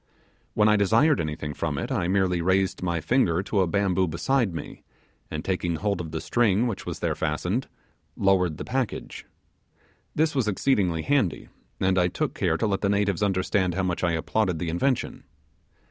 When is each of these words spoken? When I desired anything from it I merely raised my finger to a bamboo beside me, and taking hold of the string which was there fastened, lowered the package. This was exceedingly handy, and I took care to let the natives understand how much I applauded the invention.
When 0.55 0.67
I 0.67 0.77
desired 0.77 1.21
anything 1.21 1.53
from 1.53 1.77
it 1.77 1.91
I 1.91 2.07
merely 2.07 2.41
raised 2.41 2.81
my 2.81 2.99
finger 3.01 3.43
to 3.43 3.59
a 3.61 3.67
bamboo 3.67 4.07
beside 4.07 4.51
me, 4.51 4.81
and 5.29 5.45
taking 5.45 5.75
hold 5.75 6.01
of 6.01 6.09
the 6.09 6.19
string 6.19 6.65
which 6.65 6.87
was 6.87 7.01
there 7.01 7.13
fastened, 7.13 7.67
lowered 8.17 8.57
the 8.57 8.65
package. 8.65 9.27
This 10.15 10.33
was 10.33 10.47
exceedingly 10.47 11.03
handy, 11.03 11.49
and 11.79 11.99
I 11.99 12.07
took 12.07 12.33
care 12.33 12.57
to 12.57 12.65
let 12.65 12.81
the 12.81 12.89
natives 12.89 13.21
understand 13.21 13.75
how 13.75 13.83
much 13.83 14.03
I 14.03 14.13
applauded 14.13 14.57
the 14.57 14.69
invention. 14.69 15.23